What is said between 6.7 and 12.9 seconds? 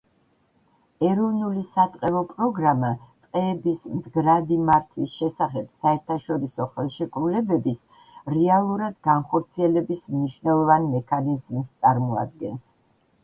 ხელშეკრულებების რეალურად განხორციელების მნიშვნელოვან მექანიზმს წარმოადგენს.